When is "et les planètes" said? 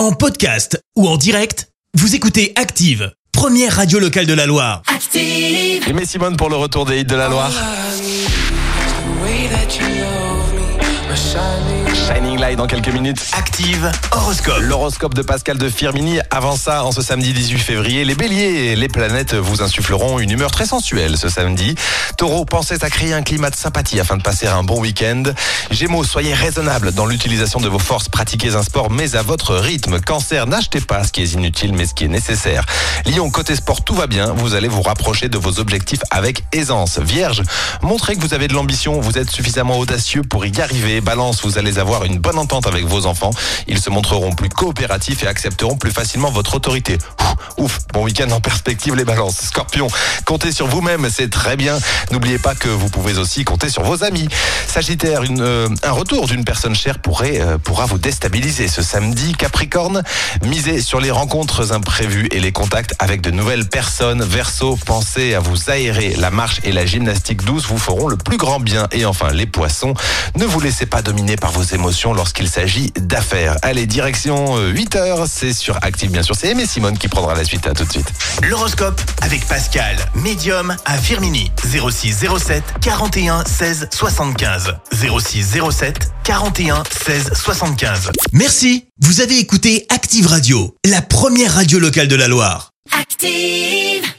18.72-19.34